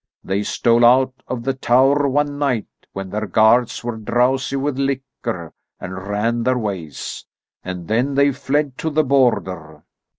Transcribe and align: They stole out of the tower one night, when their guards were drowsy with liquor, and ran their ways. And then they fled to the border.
They 0.23 0.41
stole 0.41 0.83
out 0.83 1.13
of 1.27 1.43
the 1.43 1.53
tower 1.53 2.07
one 2.09 2.39
night, 2.39 2.65
when 2.91 3.11
their 3.11 3.27
guards 3.27 3.83
were 3.83 3.97
drowsy 3.97 4.55
with 4.55 4.79
liquor, 4.79 5.53
and 5.79 6.07
ran 6.07 6.41
their 6.41 6.57
ways. 6.57 7.27
And 7.63 7.87
then 7.87 8.15
they 8.15 8.31
fled 8.31 8.79
to 8.79 8.89
the 8.89 9.03
border. 9.03 9.83